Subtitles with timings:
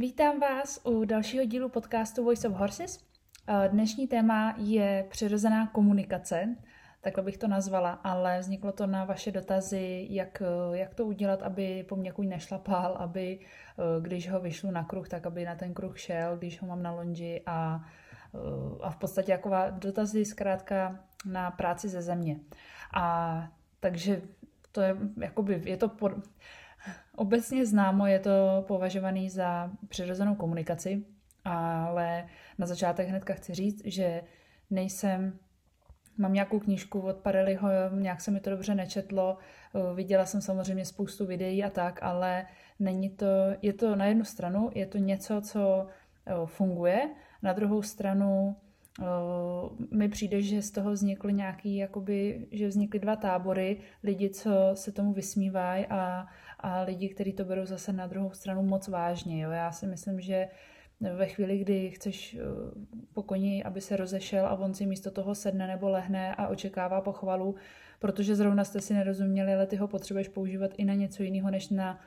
[0.00, 2.98] Vítám vás u dalšího dílu podcastu Voice of Horses.
[3.48, 6.56] Eh, dnešní téma je přirozená komunikace,
[7.00, 11.42] takhle bych to nazvala, ale vzniklo to na vaše dotazy, jak, eh, jak to udělat,
[11.42, 15.54] aby po mě kuň nešlapal, aby eh, když ho vyšlu na kruh, tak aby na
[15.54, 17.84] ten kruh šel, když ho mám na lonži a,
[18.82, 22.40] a v podstatě jako dotazy zkrátka na práci ze země.
[22.94, 23.48] A
[23.80, 24.22] takže
[24.72, 26.12] to je, jakoby, je to pod,
[27.18, 31.04] Obecně známo je to považovaný za přirozenou komunikaci,
[31.44, 32.26] ale
[32.58, 34.22] na začátek hnedka chci říct, že
[34.70, 35.38] nejsem
[36.20, 37.68] Mám nějakou knížku od Pareliho,
[37.98, 39.38] nějak se mi to dobře nečetlo,
[39.94, 42.46] viděla jsem samozřejmě spoustu videí a tak, ale
[42.78, 43.26] není to,
[43.62, 45.86] je to na jednu stranu, je to něco, co
[46.44, 47.10] funguje,
[47.42, 48.56] na druhou stranu
[49.90, 54.92] mi přijde, že z toho vznikly nějaký, jakoby, že vznikly dva tábory, lidi, co se
[54.92, 56.26] tomu vysmívají a,
[56.60, 59.42] a lidi, kteří to berou zase na druhou stranu moc vážně.
[59.42, 59.50] Jo.
[59.50, 60.48] Já si myslím, že
[61.00, 62.40] ve chvíli, kdy chceš eh,
[63.12, 67.00] po koni, aby se rozešel a on si místo toho sedne nebo lehne a očekává
[67.00, 67.54] pochvalu,
[67.98, 71.68] protože zrovna jste si nerozuměli, ale ty ho potřebuješ používat i na něco jiného, než
[71.68, 72.00] na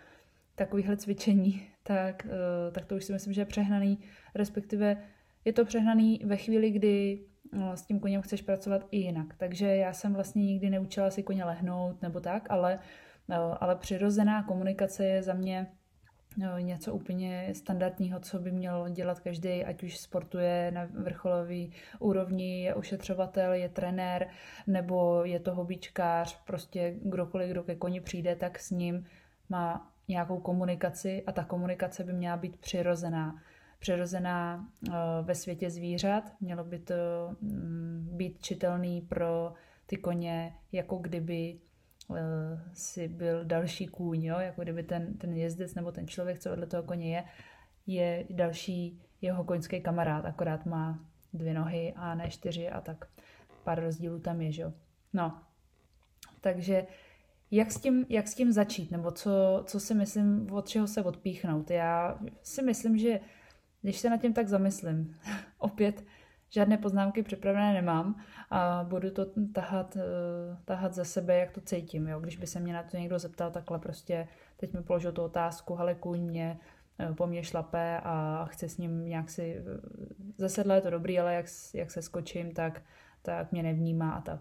[0.55, 3.99] takovýhle cvičení, tak, eh, tak to už si myslím, že je přehnaný,
[4.35, 4.97] respektive
[5.45, 7.19] je to přehnaný ve chvíli, kdy
[7.53, 9.27] eh, s tím koněm chceš pracovat i jinak.
[9.37, 12.79] Takže já jsem vlastně nikdy neučila si koně lehnout nebo tak, ale
[13.59, 15.67] ale přirozená komunikace je za mě
[16.59, 22.75] něco úplně standardního, co by měl dělat každý, ať už sportuje na vrcholový úrovni, je
[22.75, 24.27] ošetřovatel, je trenér,
[24.67, 29.05] nebo je to hobíčkář, prostě kdokoliv, kdo ke koni přijde, tak s ním
[29.49, 33.41] má nějakou komunikaci a ta komunikace by měla být přirozená.
[33.81, 34.67] Přirozená
[35.21, 36.95] ve světě zvířat, mělo by to
[37.41, 39.53] mm, být čitelný pro
[39.85, 41.59] ty koně, jako kdyby
[42.15, 44.39] Eh, si byl další kůň, jo?
[44.39, 47.23] jako kdyby ten, ten jezdec nebo ten člověk, co vedle toho koně je,
[47.87, 50.99] je další jeho koňský kamarád, akorát má
[51.33, 53.05] dvě nohy a ne čtyři a tak
[53.63, 54.73] pár rozdílů tam je, že jo.
[55.13, 55.41] No,
[56.41, 56.87] takže
[57.51, 61.03] jak s tím, jak s tím začít, nebo co, co si myslím, od čeho se
[61.03, 61.71] odpíchnout?
[61.71, 63.19] Já si myslím, že
[63.81, 65.15] když se nad tím tak zamyslím,
[65.57, 66.03] opět
[66.51, 68.15] žádné poznámky připravené nemám
[68.49, 72.07] a budu to tahat, eh, tahat za sebe, jak to cítím.
[72.07, 72.19] Jo?
[72.19, 74.27] Když by se mě na to někdo zeptal takhle prostě,
[74.57, 76.59] teď mi položil tu otázku, ale kůň mě
[76.99, 79.63] eh, po mně šlape a chce s ním nějak si, eh,
[80.37, 82.81] zasedle je to dobrý, ale jak, jak se skočím, tak,
[83.21, 84.39] tak mě nevnímá a tak.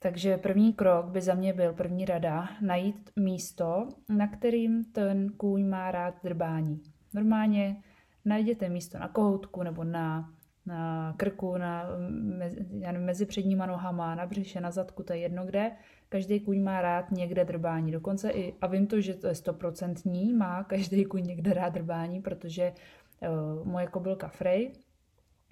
[0.00, 5.68] Takže první krok by za mě byl, první rada, najít místo, na kterým ten kůň
[5.68, 6.82] má rád drbání.
[7.14, 7.82] Normálně
[8.28, 10.30] najděte místo na kohoutku nebo na
[10.68, 15.18] na krku, na, mezi, já nevím, mezi předníma nohama, na břiše, na zadku, to je
[15.18, 15.72] jedno kde.
[16.08, 17.92] Každý kuň má rád někde drbání.
[17.92, 22.22] Dokonce i, a vím to, že to je stoprocentní, má každý kuň někde rád drbání,
[22.22, 22.72] protože
[23.60, 24.72] uh, moje kobylka Frey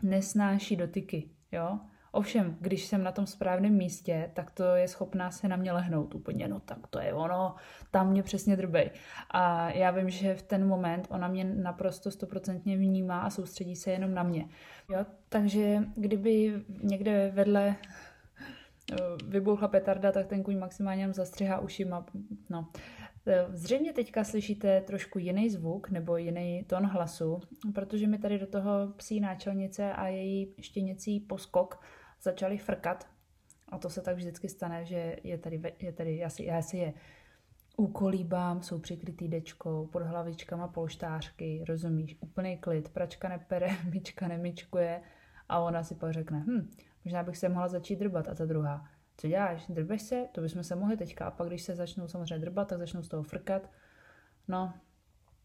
[0.03, 1.78] nesnáší dotyky, jo.
[2.16, 6.15] Ovšem, když jsem na tom správném místě, tak to je schopná se na mě lehnout
[6.15, 7.54] úplně, no tak to je ono,
[7.91, 8.91] tam mě přesně drbej.
[9.31, 13.91] A já vím, že v ten moment ona mě naprosto stoprocentně vnímá a soustředí se
[13.91, 14.49] jenom na mě.
[14.88, 17.77] Jo, takže kdyby někde vedle
[18.93, 18.97] eh,
[19.27, 22.06] vybuchla petarda, tak ten kuň maximálně jenom zastřihá ušima.
[22.50, 22.69] No.
[23.27, 27.41] Eh, zřejmě teďka slyšíte trošku jiný zvuk nebo jiný ton hlasu,
[27.75, 31.81] protože mi tady do toho psí náčelnice a její štěněcí poskok
[32.22, 33.06] začaly frkat.
[33.69, 36.77] A to se tak vždycky stane, že je tady, je tady já, si, já si
[36.77, 36.94] je
[37.77, 45.00] ukolíbám, jsou přikrytý dečkou, pod hlavičkama polštářky, rozumíš, úplný klid, pračka nepere, myčka nemičkuje
[45.49, 46.71] a ona si pak řekne, hm,
[47.04, 48.28] možná bych se mohla začít drbat.
[48.28, 51.27] A ta druhá, co děláš, drbeš se, to bychom se mohli teďka.
[51.27, 53.71] A pak když se začnou samozřejmě drbat, tak začnou z toho frkat,
[54.48, 54.75] no,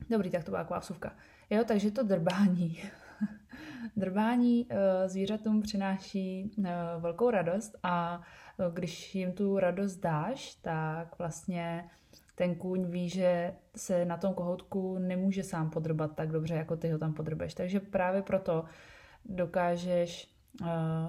[0.09, 1.15] dobrý, tak to byla taková vsuvka.
[1.49, 2.79] Jo, takže to drbání
[3.95, 8.21] Drbání eh, zvířatům přináší eh, velkou radost a
[8.59, 11.89] eh, když jim tu radost dáš, tak vlastně
[12.35, 16.89] ten kůň ví, že se na tom kohoutku nemůže sám podrbat tak dobře, jako ty
[16.89, 17.53] ho tam podrbeš.
[17.53, 18.65] Takže právě proto
[19.25, 20.31] dokážeš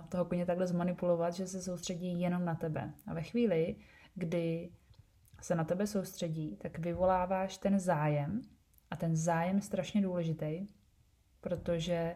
[0.09, 2.93] toho koně takhle zmanipulovat, že se soustředí jenom na tebe.
[3.07, 3.77] A ve chvíli,
[4.15, 4.71] kdy
[5.41, 8.43] se na tebe soustředí, tak vyvoláváš ten zájem
[8.91, 10.67] a ten zájem je strašně důležitý,
[11.43, 12.15] protože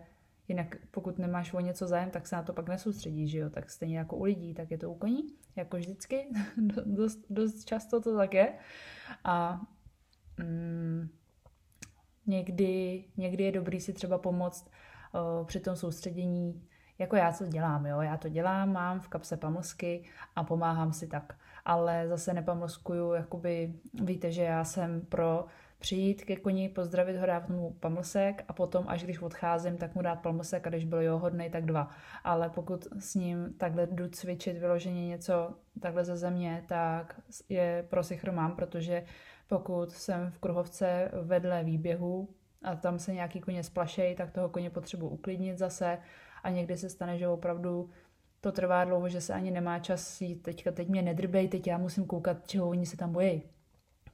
[0.49, 3.51] jinak pokud nemáš o něco zájem, tak se na to pak nesoustředíš, že jo?
[3.51, 5.23] Tak stejně jako u lidí, tak je to u koní,
[5.57, 6.27] jako vždycky,
[6.85, 8.55] dost, dost často to tak je.
[9.25, 9.61] A
[10.39, 11.09] mm,
[12.27, 14.71] někdy, někdy je dobrý si třeba pomoct
[15.15, 16.69] uh, při tom soustředění,
[16.99, 20.05] jako já to dělám, jo, já to dělám, mám v kapse pamlsky
[20.37, 21.39] a pomáhám si tak.
[21.65, 25.47] Ale zase nepamlskuju, jakoby, víte, že já jsem pro
[25.79, 30.03] přijít ke koni, pozdravit ho, dát mu pamlsek a potom, až když odcházím, tak mu
[30.03, 31.91] dát pamlsek a když byl jeho hodnej, tak dva.
[32.25, 38.57] Ale pokud s ním takhle jdu cvičit vyloženě něco takhle ze země, tak je prosichromám,
[38.57, 39.05] protože
[39.49, 42.29] pokud jsem v kruhovce vedle výběhu
[42.63, 45.99] a tam se nějaký koně splašejí, tak toho koně potřebuji uklidnit zase
[46.43, 47.91] a někdy se stane, že opravdu
[48.41, 51.79] to trvá dlouho, že se ani nemá čas jít, teďka teď mě nedrbej, teď já
[51.79, 53.43] musím koukat, čeho oni se tam bojí,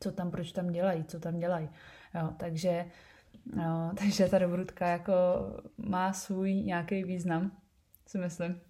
[0.02, 1.68] co tam, proč tam dělají, co tam dělají.
[2.14, 2.86] Jo, takže,
[3.56, 5.12] jo, takže ta dobrutka jako
[5.76, 7.52] má svůj nějaký význam,
[8.06, 8.60] si myslím.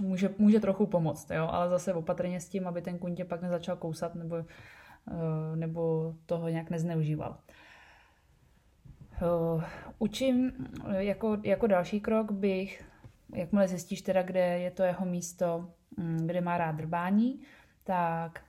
[0.00, 3.42] Může, může trochu pomoct, jo, ale zase opatrně s tím, aby ten kuň tě pak
[3.42, 7.38] nezačal kousat nebo, eh, nebo toho nějak nezneužíval.
[9.12, 9.64] Eh,
[9.98, 10.52] učím,
[10.96, 12.84] jako, jako další krok bych
[13.34, 17.42] jakmile zjistíš teda, kde je to jeho místo, mm, kde má rád drbání,
[17.84, 18.40] tak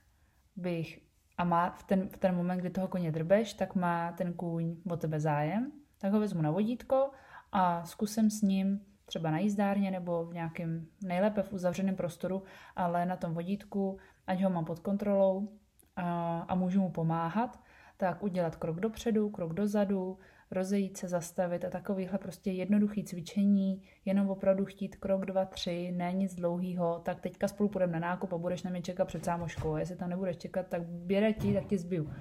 [0.55, 1.06] bych
[1.37, 4.75] a má v ten, v ten moment, kdy toho koně drbeš, tak má ten kůň
[4.91, 7.11] o tebe zájem, tak ho vezmu na vodítko
[7.51, 12.43] a zkusím s ním třeba na jízdárně nebo v nějakém, nejlépe v uzavřeném prostoru,
[12.75, 13.97] ale na tom vodítku,
[14.27, 15.49] ať ho mám pod kontrolou
[15.95, 17.59] a, a můžu mu pomáhat,
[17.97, 20.17] tak udělat krok dopředu, krok dozadu,
[20.51, 26.13] rozejít se, zastavit a takovýhle prostě jednoduchý cvičení, jenom opravdu chtít krok, dva, tři, ne
[26.13, 29.73] nic dlouhýho, tak teďka spolu půjdeme na nákup a budeš na mě čekat před sámoškou.
[29.73, 32.13] A jestli tam nebudeš čekat, tak běre ti, tak ti zbiju.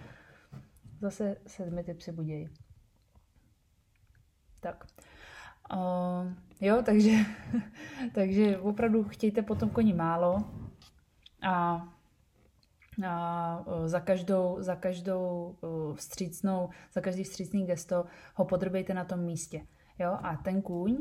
[1.00, 2.48] Zase se mi ty psy budějí.
[4.60, 4.86] Tak.
[5.72, 7.10] Uh, jo, takže,
[8.14, 10.44] takže opravdu chtějte potom koni málo
[11.42, 11.82] a
[13.04, 15.56] a za každou, za každou
[15.94, 18.04] vstřícnou, za každý vstřícný gesto
[18.34, 19.66] ho podrbejte na tom místě.
[19.98, 20.18] Jo?
[20.22, 20.98] A ten kůň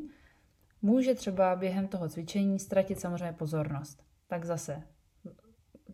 [0.81, 4.03] může třeba během toho cvičení ztratit samozřejmě pozornost.
[4.27, 4.83] Tak zase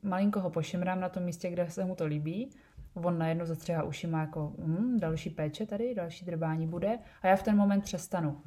[0.04, 2.50] malinko ho pošimrám na tom místě, kde se mu to líbí,
[2.94, 7.44] on najednou zastřihá ušima jako hm, další péče tady, další drbání bude a já v
[7.44, 8.42] ten moment přestanu.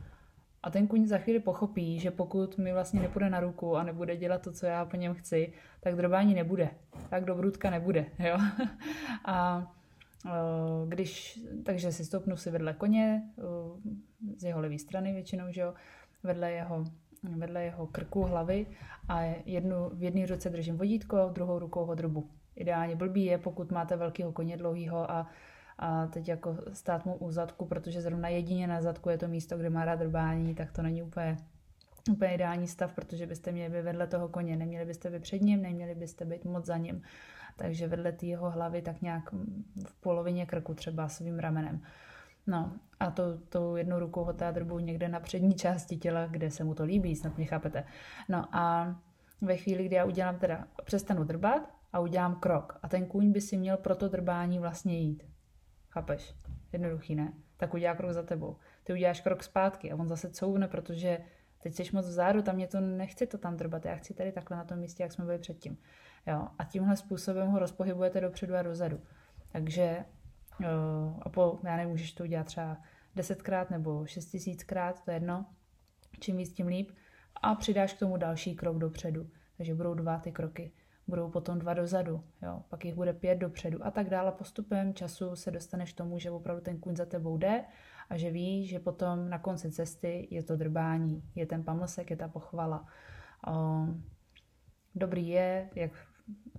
[0.65, 4.17] A ten kuň za chvíli pochopí, že pokud mi vlastně nepůjde na ruku a nebude
[4.17, 6.71] dělat to, co já po něm chci, tak drobání nebude.
[7.11, 8.07] Tak dobrůdka nebude.
[8.19, 8.39] Jo?
[9.25, 9.67] A
[10.89, 13.23] když, takže si stoupnu si vedle koně,
[14.37, 15.75] z jeho levé strany většinou, že jo,
[16.23, 16.85] vedle jeho,
[17.23, 18.67] vedle jeho krku, hlavy
[19.09, 22.31] a jednu, v jedné ruce držím vodítko, druhou rukou ho drubu.
[22.57, 25.31] Ideálně blbý je, pokud máte velkého koně dlouhýho a
[25.79, 29.59] a teď jako stát mu u zadku, protože zrovna jedině na zadku je to místo,
[29.59, 31.37] kde má rád drbání, tak to není úplně
[32.11, 35.63] úplně ideální stav, protože byste měli být vedle toho koně, neměli byste být před ním,
[35.63, 37.03] neměli byste být moc za ním.
[37.57, 39.33] Takže vedle té jeho hlavy tak nějak
[39.87, 41.81] v polovině krku třeba svým ramenem.
[42.47, 46.51] No a to, tou jednou rukou ho teda drbu někde na přední části těla, kde
[46.51, 47.85] se mu to líbí, snad mě chápete.
[48.29, 48.95] No a
[49.41, 53.41] ve chvíli, kdy já udělám teda, přestanu drbat a udělám krok a ten kůň by
[53.41, 55.34] si měl pro to drbání vlastně jít.
[55.95, 56.35] Chápeš?
[56.73, 57.33] Jednoduchý, ne?
[57.57, 58.57] Tak udělá krok za tebou.
[58.85, 61.19] Ty uděláš krok zpátky a on zase couvne, protože
[61.63, 64.57] teď jsi moc vzadu, tam mě to nechci to tam drbat, já chci tady takhle
[64.57, 65.79] na tom místě, jak jsme byli předtím.
[66.27, 66.49] Jo?
[66.59, 69.01] A tímhle způsobem ho rozpohybujete dopředu a dozadu.
[69.49, 70.05] Takže
[71.23, 72.77] a po, já nevím, můžeš to udělat třeba
[73.17, 75.47] desetkrát nebo šest tisíckrát, to je jedno,
[76.21, 76.91] čím víc, tím líp.
[77.43, 79.31] A přidáš k tomu další krok dopředu.
[79.57, 80.73] Takže budou dva ty kroky
[81.07, 84.33] budou potom dva dozadu, jo, pak jich bude pět dopředu a tak dále.
[84.33, 87.65] Postupem času se dostaneš k tomu, že opravdu ten kuň za tebou jde
[88.11, 92.17] a že víš, že potom na konci cesty je to drbání, je ten pamlsek, je
[92.17, 92.87] ta pochvala.
[93.49, 94.05] Um,
[94.95, 95.91] dobrý je, jak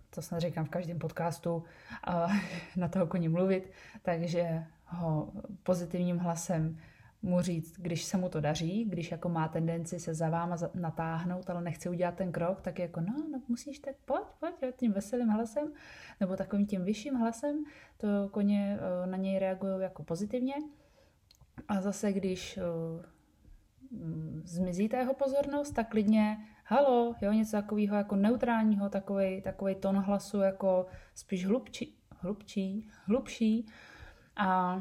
[0.09, 2.33] to snad říkám v každém podcastu, uh,
[2.75, 3.71] na toho koni mluvit,
[4.01, 5.33] takže ho
[5.63, 6.77] pozitivním hlasem
[7.25, 11.49] mu říct, když se mu to daří, když jako má tendenci se za váma natáhnout,
[11.49, 15.27] ale nechce udělat ten krok, tak jako no, no musíš tak pojď, pojď, tím veselým
[15.27, 15.73] hlasem,
[16.19, 17.63] nebo takovým tím vyšším hlasem,
[17.97, 20.53] to koně eh, na něj reagují jako pozitivně.
[21.67, 23.05] A zase, když uh,
[24.43, 29.97] zmizí ta jeho pozornost, tak klidně halo, jo, něco takového jako neutrálního, takový, takový tón
[29.97, 33.65] hlasu jako spíš hlubčí, hlubčí, hlubší
[34.35, 34.79] a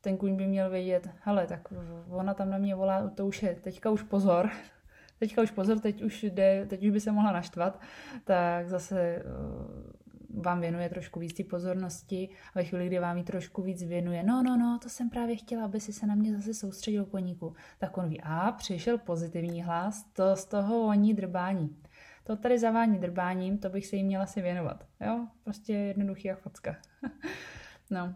[0.00, 1.72] ten kuň by měl vědět, hele, tak
[2.08, 4.50] ona tam na mě volá, to už je, teďka už pozor,
[5.18, 7.80] teďka už pozor, teď už jde, teď už by se mohla naštvat,
[8.24, 13.62] tak zase uh, vám věnuje trošku víc pozornosti a ve chvíli, kdy vám ji trošku
[13.62, 16.54] víc věnuje, no, no, no, to jsem právě chtěla, aby si se na mě zase
[16.54, 21.76] soustředil koníku, tak on ví, a přišel pozitivní hlas, to z toho voní drbání.
[22.24, 24.86] To tady zavání drbáním, to bych se jí měla si věnovat.
[25.00, 26.76] Jo, prostě jednoduchý jak facka.
[27.90, 28.14] no,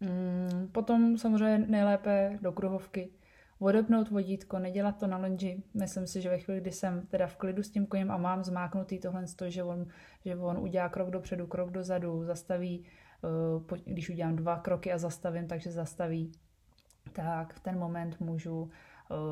[0.00, 3.10] Mm, potom samozřejmě nejlépe do kruhovky.
[3.58, 5.62] Odepnout vodítko, nedělat to na lenži.
[5.74, 8.44] Myslím si, že ve chvíli, kdy jsem teda v klidu s tím koněm a mám
[8.44, 9.86] zmáknutý tohle, že on,
[10.24, 12.84] že on udělá krok dopředu, krok dozadu, zastaví
[13.84, 16.32] když udělám dva kroky a zastavím, takže zastaví,
[17.12, 18.70] tak v ten moment můžu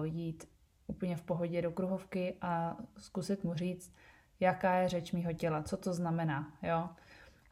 [0.04, 0.48] jít
[0.86, 3.94] úplně v pohodě do kruhovky a zkusit mu říct,
[4.40, 6.52] jaká je řeč mýho těla, co to znamená.
[6.62, 6.88] Jo?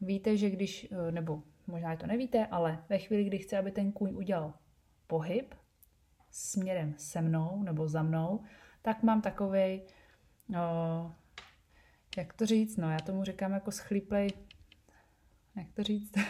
[0.01, 4.15] Víte, že když, nebo možná to nevíte, ale ve chvíli, kdy chce, aby ten kůň
[4.15, 4.53] udělal
[5.07, 5.55] pohyb
[6.31, 8.43] směrem se mnou nebo za mnou,
[8.81, 9.81] tak mám takový,
[10.49, 11.15] no,
[12.17, 14.29] jak to říct, no já tomu říkám jako schlíplej,
[15.55, 16.13] jak to říct,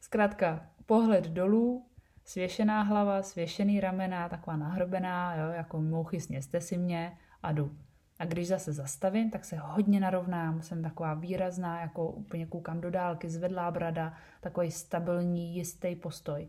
[0.00, 1.86] zkrátka pohled dolů,
[2.24, 7.78] svěšená hlava, svěšený ramena, taková nahrbená, jo, jako mouchy sněste si mě a jdu.
[8.22, 12.90] A když zase zastavím, tak se hodně narovnám, jsem taková výrazná, jako úplně koukám do
[12.90, 16.48] dálky, zvedlá brada, takový stabilní, jistý postoj.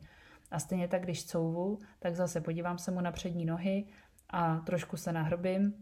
[0.51, 3.86] A stejně tak, když couvu, tak zase podívám se mu na přední nohy
[4.30, 5.74] a trošku se nahrbím,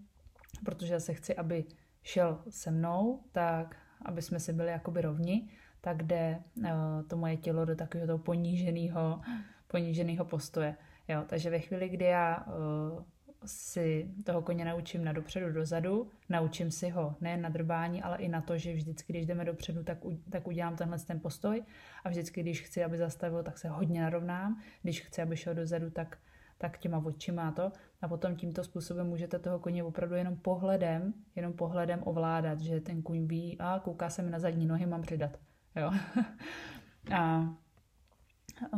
[0.66, 1.66] protože zase chci, aby
[2.04, 5.50] šel se mnou, tak aby jsme si byli jakoby rovni,
[5.82, 6.64] tak jde uh,
[7.08, 9.22] to moje tělo do takového toho poníženého,
[9.68, 10.76] poníženého postoje.
[11.08, 13.04] Jo, takže ve chvíli, kdy já uh,
[13.46, 18.28] si toho koně naučím na dopředu, dozadu, naučím si ho ne na drbání, ale i
[18.28, 21.64] na to, že vždycky, když jdeme dopředu, tak, u, tak udělám tenhle ten postoj
[22.04, 25.90] a vždycky, když chci, aby zastavil, tak se hodně narovnám, když chci, aby šel dozadu,
[25.90, 26.18] tak,
[26.58, 27.72] tak těma očima a to.
[28.02, 33.02] A potom tímto způsobem můžete toho koně opravdu jenom pohledem, jenom pohledem ovládat, že ten
[33.02, 35.40] kuň ví, a kouká se mi na zadní nohy, mám přidat.
[35.76, 35.92] Jo.
[37.16, 37.56] a,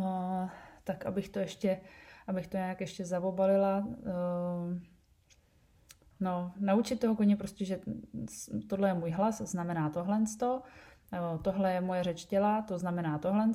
[0.03, 0.53] a,
[0.83, 1.81] tak abych to ještě
[2.27, 3.77] abych to nějak ještě zavobalila.
[3.77, 4.81] Ehm,
[6.19, 7.79] no, naučit toho koně prostě, že
[8.69, 10.23] tohle je můj hlas, znamená tohle
[11.43, 13.49] tohle je moje řeč těla, to znamená tohle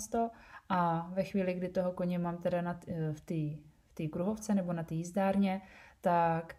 [0.68, 4.54] a ve chvíli, kdy toho koně mám teda na t- v té v tý kruhovce
[4.54, 5.60] nebo na té jízdárně,
[6.00, 6.56] tak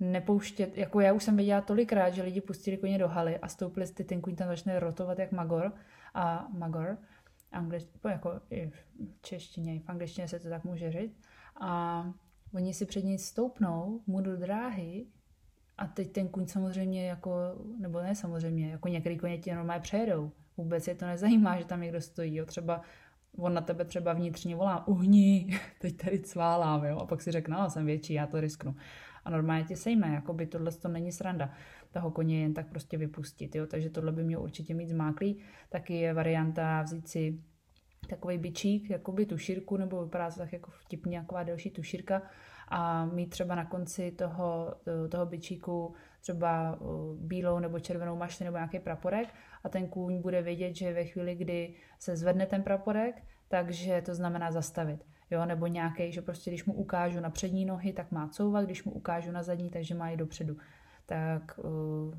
[0.00, 3.86] nepouštět, jako já už jsem viděla tolikrát, že lidi pustili koně do haly a stoupili
[3.86, 5.72] ty, ten kuň tam začne rotovat jak magor
[6.14, 6.98] a magor
[7.52, 8.84] anglič, jako i v
[9.22, 11.22] češtině, i v angličtině se to tak může říct.
[11.60, 12.02] A
[12.54, 15.06] oni si před ní stoupnou mu do dráhy
[15.78, 17.30] a teď ten kuň samozřejmě jako,
[17.78, 20.32] nebo ne samozřejmě, jako některý koně ti normálně přejedou.
[20.56, 22.34] Vůbec je to nezajímá, že tam někdo stojí.
[22.34, 22.46] Jo.
[22.46, 22.82] Třeba
[23.38, 26.98] on na tebe třeba vnitřně volá, uhni, teď tady cválám, jo.
[26.98, 28.74] A pak si řekne, no, jsem větší, já to risknu.
[29.26, 31.50] A normálně tě sejme, jako by tohle to není sranda
[31.90, 33.54] toho koně jen tak prostě vypustit.
[33.54, 33.66] Jo?
[33.66, 35.42] Takže tohle by mělo určitě mít zmáklý.
[35.68, 37.40] Taky je varianta vzít si
[38.08, 42.22] takový bičík, jakoby tušírku, nebo vypadá to tak jako vtipně, taková delší tušírka
[42.68, 44.74] a mít třeba na konci toho,
[45.10, 46.78] toho bičíku třeba
[47.18, 49.28] bílou nebo červenou mašli nebo nějaký praporek
[49.64, 54.14] a ten kůň bude vědět, že ve chvíli, kdy se zvedne ten praporek, takže to
[54.14, 55.04] znamená zastavit.
[55.30, 58.84] Jo, nebo nějaký, že prostě když mu ukážu na přední nohy, tak má couvat, když
[58.84, 60.56] mu ukážu na zadní, takže má i dopředu
[61.06, 62.14] tak uh,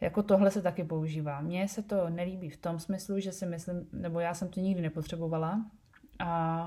[0.00, 1.40] jako tohle se taky používá.
[1.40, 4.82] Mně se to nelíbí v tom smyslu, že si myslím, nebo já jsem to nikdy
[4.82, 5.70] nepotřebovala
[6.18, 6.64] a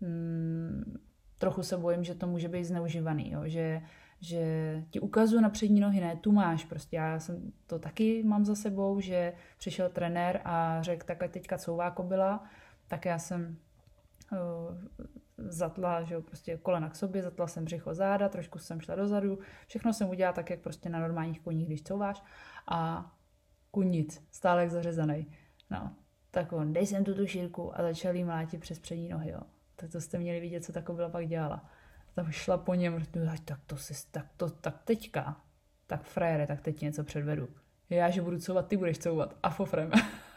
[0.00, 0.98] mm,
[1.38, 3.40] trochu se bojím, že to může být zneužívaný, jo?
[3.44, 3.82] Že,
[4.20, 4.42] že
[4.90, 8.54] ti ukazuju na přední nohy, ne, tu máš, prostě já jsem to taky mám za
[8.54, 12.44] sebou, že přišel trenér a řekl, takhle teďka couvá kobila,
[12.88, 13.56] tak já jsem
[15.36, 19.38] zatla, že jo, prostě kolena k sobě, zatla jsem břicho záda, trošku jsem šla dozadu,
[19.66, 22.22] všechno jsem udělala tak, jak prostě na normálních koních, když couváš
[22.68, 23.12] a
[23.70, 25.26] kunic, stále jak zařezaný.
[25.70, 25.94] No,
[26.30, 29.40] tak on, dej sem tu tu šírku a začal jí mlátit přes přední nohy, jo.
[29.76, 31.64] Tak to jste měli vidět, co taková pak dělala.
[32.14, 33.02] Tam šla po něm,
[33.44, 35.40] tak to si, tak to, tak teďka,
[35.86, 37.48] tak frajere, tak teď něco předvedu
[37.90, 39.90] já, že budu couvat, ty budeš couvat a fofrem.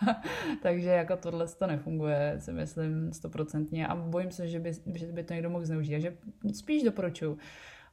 [0.61, 5.23] Takže jako tohle to nefunguje, si myslím stoprocentně a bojím se, že by, že by
[5.23, 5.91] to někdo mohl zneužít.
[5.91, 6.17] Takže
[6.53, 7.37] spíš doporučuju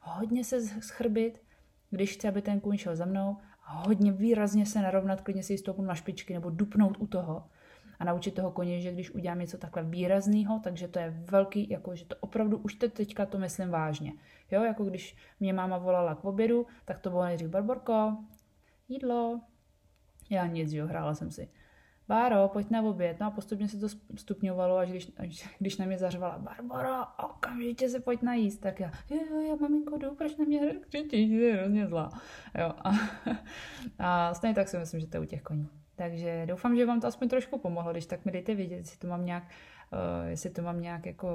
[0.01, 1.41] hodně se schrbit,
[1.89, 5.85] když chci, aby ten kůň šel za mnou, hodně výrazně se narovnat, klidně si stoupnout
[5.85, 7.43] na špičky nebo dupnout u toho
[7.99, 11.95] a naučit toho koně, že když udělám něco takhle výrazného, takže to je velký, jako
[11.95, 14.13] že to opravdu už te, teďka to myslím vážně.
[14.51, 18.17] Jo, jako když mě máma volala k obědu, tak to bylo nejdřív Barborko,
[18.89, 19.41] jídlo,
[20.29, 21.49] já nic, jo, hrála jsem si.
[22.07, 23.19] Báro, pojď na oběd.
[23.19, 27.89] No a postupně se to stupňovalo, až když, až, když na mě zařvala Barbara, okamžitě
[27.89, 28.61] se pojď najíst.
[28.61, 32.09] Tak já, jo, jo, já maminko, jdu, proč na mě křičíš, je hrozně zlá.
[32.59, 32.91] Jo, a,
[33.99, 35.69] a stejně tak si myslím, že to je u těch koní.
[35.95, 39.07] Takže doufám, že vám to aspoň trošku pomohlo, když tak mi dejte vědět, jestli to
[39.07, 41.27] mám nějak, uh, jestli to mám nějak jako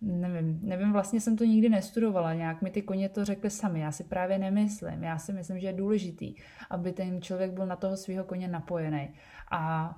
[0.00, 3.92] nevím, nevím, vlastně jsem to nikdy nestudovala, nějak mi ty koně to řekly sami, já
[3.92, 6.34] si právě nemyslím, já si myslím, že je důležitý,
[6.70, 9.14] aby ten člověk byl na toho svého koně napojený.
[9.50, 9.94] A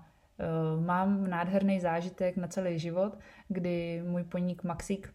[0.76, 5.14] uh, mám nádherný zážitek na celý život, kdy můj poník Maxík,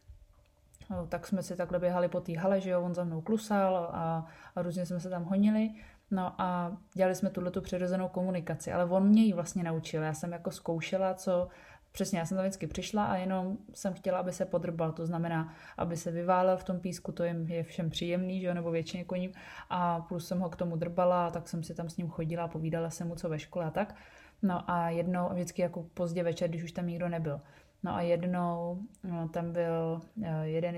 [0.90, 3.75] uh, tak jsme si takhle běhali po té hale, že jo, on za mnou klusal
[3.75, 5.70] a, a různě jsme se tam honili.
[6.12, 10.04] No a dělali jsme tuhle tu přirozenou komunikaci, ale on mě ji vlastně naučil.
[10.04, 11.48] Já jsem jako zkoušela, co
[11.94, 15.54] Přesně, já jsem tam vždycky přišla a jenom jsem chtěla, aby se podrbal, to znamená,
[15.78, 19.04] aby se vyválel v tom písku, to jim je všem příjemný, že jo, nebo většině
[19.04, 19.32] koním,
[19.70, 22.90] a plus jsem ho k tomu drbala, tak jsem si tam s ním chodila, povídala
[22.90, 23.96] jsem mu, co ve škole a tak.
[24.42, 27.42] No a jednou, vždycky jako pozdě večer, když už tam nikdo nebyl.
[27.84, 30.76] No a jednou no, tam byl eh, jeden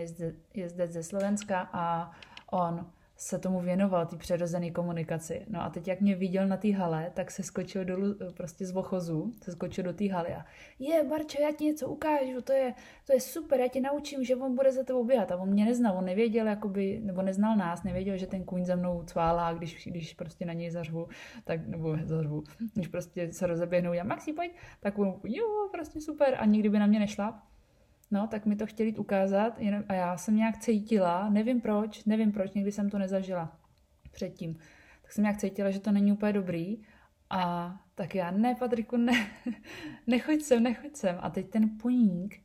[0.54, 2.12] jezdec ze Slovenska a
[2.52, 2.86] on
[3.18, 5.46] se tomu věnoval, té přirozené komunikaci.
[5.50, 8.66] No a teď, jak mě viděl na té hale, tak se skočil dolů eh, prostě
[8.66, 10.46] z vochozu, se skočil do té haly a
[10.80, 12.74] je, Barčo, já ti něco ukážu, to je,
[13.08, 15.32] to je super, já ti naučím, že on bude za tebou běhat.
[15.32, 18.76] A on mě neznal, on nevěděl, jakoby, nebo neznal nás, nevěděl, že ten kůň za
[18.76, 21.08] mnou cválá, když, když prostě na něj zařvu,
[21.44, 22.44] tak, nebo zařvu,
[22.74, 26.80] když prostě se rozeběhnou, já Maxi, pojď, tak on, jo, prostě super, a nikdy by
[26.80, 27.44] na mě nešla.
[28.12, 29.58] No, tak mi to chtěli ukázat
[29.88, 33.60] a já jsem nějak cítila, nevím proč, nevím proč, někdy jsem to nezažila
[34.12, 34.54] předtím.
[35.02, 36.78] Tak jsem nějak cítila, že to není úplně dobrý
[37.30, 39.28] a tak já, ne Patriku, ne,
[40.08, 41.18] nechoď sem, nechoď sem.
[41.22, 42.45] A teď ten poník,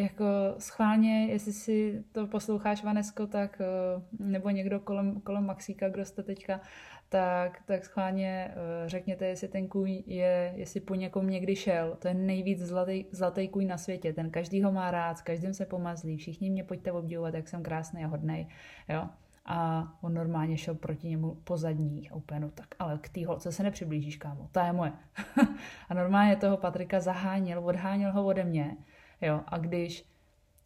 [0.00, 0.24] jako
[0.58, 6.22] schválně, jestli si to posloucháš, Vanesko, tak, eh, nebo někdo kolem, kolem Maxíka, kdo jste
[6.22, 6.60] teďka,
[7.08, 11.96] tak, tak schválně eh, řekněte, jestli ten kůň je, jestli po někom někdy šel.
[11.98, 14.12] To je nejvíc zlatý, zlatý kůň na světě.
[14.12, 16.16] Ten každý ho má rád, s každým se pomazlí.
[16.16, 18.46] Všichni mě pojďte obdivovat, jak jsem krásný a hodnej.
[18.88, 19.08] Jo?
[19.46, 23.26] A on normálně šel proti němu po zadních a úplně, no tak, ale k té
[23.26, 24.92] holce se nepřiblížíš, kámo, ta je moje.
[25.88, 28.76] a normálně toho Patrika zaháněl, odháněl ho ode mě,
[29.20, 30.10] jo, a když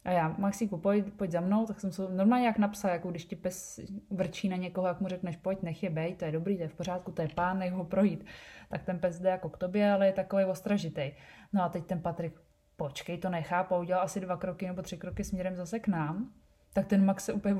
[0.05, 3.25] a já, Maxíku, pojď, pojď za mnou, tak jsem se normálně jak napsal, jako když
[3.25, 6.57] ti pes vrčí na někoho, jak mu řekneš, pojď, nech je bej, to je dobrý,
[6.57, 8.25] to je v pořádku, to je pán, nech ho projít.
[8.69, 11.13] Tak ten pes jde jako k tobě, ale je takový ostražitej.
[11.53, 12.41] No a teď ten Patrik,
[12.77, 16.31] počkej, to nechápu, udělal asi dva kroky nebo tři kroky směrem zase k nám,
[16.73, 17.55] tak ten Max se úplně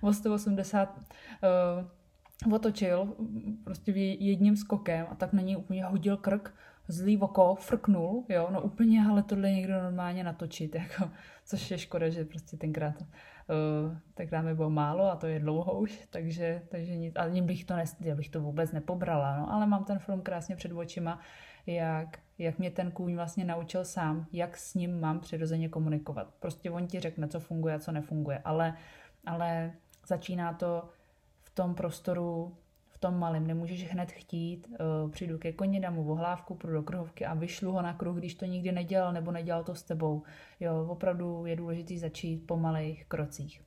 [0.00, 0.98] o 180
[2.44, 3.16] uh, otočil
[3.64, 6.54] prostě jedním skokem a tak na něj úplně hodil krk,
[6.88, 11.10] zlý oko, frknul, jo, no úplně, ale tohle někdo normálně natočit, jako,
[11.44, 15.80] což je škoda, že prostě tenkrát uh, tenkrát mi bylo málo a to je dlouho
[15.80, 19.66] už, takže, takže nic, ale bych to, nes, já bych to vůbec nepobrala, no, ale
[19.66, 21.20] mám ten film krásně před očima,
[21.66, 26.34] jak, jak mě ten kůň vlastně naučil sám, jak s ním mám přirozeně komunikovat.
[26.40, 28.76] Prostě on ti řekne, co funguje a co nefunguje, ale,
[29.26, 29.72] ale
[30.06, 30.88] začíná to
[31.42, 32.56] v tom prostoru
[32.98, 33.46] tom malém.
[33.46, 37.72] Nemůžeš hned chtít, uh, přijdu ke koni, dám mu vohlávku, půjdu do kruhovky a vyšlu
[37.72, 40.22] ho na kruh, když to nikdy nedělal nebo nedělal to s tebou.
[40.60, 43.62] Jo, opravdu je důležité začít po malých krocích.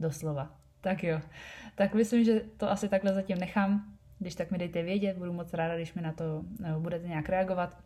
[0.00, 0.50] Doslova.
[0.80, 1.20] Tak jo.
[1.74, 3.84] Tak myslím, že to asi takhle zatím nechám.
[4.18, 7.28] Když tak mi dejte vědět, budu moc ráda, když mi na to uh, budete nějak
[7.28, 7.76] reagovat.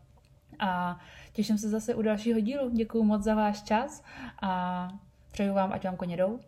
[0.58, 0.98] A
[1.32, 2.70] těším se zase u dalšího dílu.
[2.70, 4.04] Děkuji moc za váš čas
[4.42, 4.88] a
[5.32, 6.40] přeju vám, ať vám koně jdou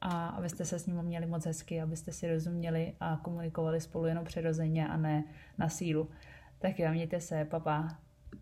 [0.00, 4.24] a abyste se s ním měli moc hezky, abyste si rozuměli a komunikovali spolu jenom
[4.24, 5.24] přirozeně a ne
[5.58, 6.10] na sílu.
[6.58, 7.98] Tak jo, mějte se, papa.